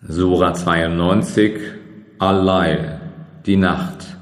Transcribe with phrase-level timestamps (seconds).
[0.00, 1.58] Sura 92
[2.20, 3.00] Al-Lail,
[3.44, 4.16] die Nacht,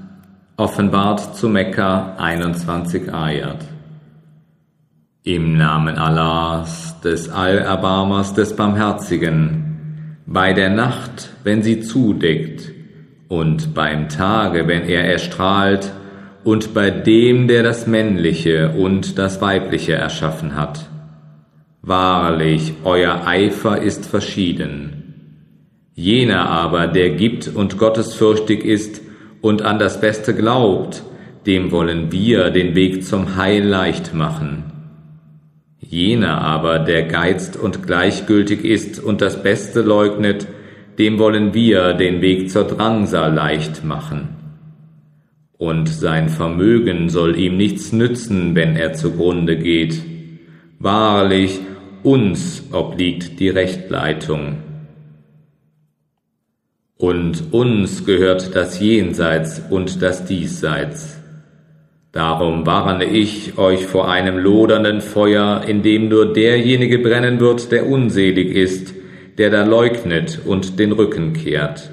[0.57, 3.63] offenbart zu Mekka 21 Ayat.
[5.23, 12.73] Im Namen Allahs, des Allerbarmers, des Barmherzigen, bei der Nacht, wenn sie zudeckt,
[13.29, 15.93] und beim Tage, wenn er erstrahlt,
[16.43, 20.89] und bei dem, der das Männliche und das Weibliche erschaffen hat.
[21.83, 25.03] Wahrlich, euer Eifer ist verschieden
[25.99, 29.01] Jener aber, der gibt und gottesfürchtig ist
[29.41, 31.03] und an das Beste glaubt,
[31.47, 34.65] dem wollen wir den Weg zum Heil leicht machen.
[35.81, 40.47] Jener aber, der geizt und gleichgültig ist und das Beste leugnet,
[40.99, 44.29] dem wollen wir den Weg zur Drangsal leicht machen.
[45.57, 50.03] Und sein Vermögen soll ihm nichts nützen, wenn er zugrunde geht.
[50.79, 51.61] Wahrlich,
[52.03, 54.59] uns obliegt die Rechtleitung.
[56.99, 61.21] Und uns gehört das Jenseits und das Diesseits.
[62.11, 67.87] Darum warne ich euch vor einem lodernden Feuer, in dem nur derjenige brennen wird, der
[67.87, 68.95] unselig ist,
[69.37, 71.91] der da leugnet und den Rücken kehrt.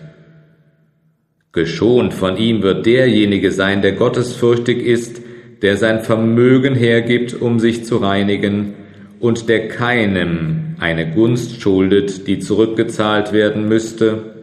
[1.51, 5.21] Geschont von ihm wird derjenige sein, der gottesfürchtig ist,
[5.61, 8.75] der sein Vermögen hergibt, um sich zu reinigen,
[9.19, 14.33] und der keinem eine Gunst schuldet, die zurückgezahlt werden müsste,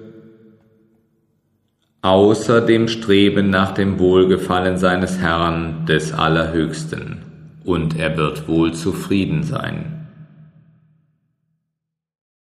[2.02, 7.18] außer dem Streben nach dem Wohlgefallen seines Herrn des Allerhöchsten,
[7.64, 9.99] und er wird wohl zufrieden sein.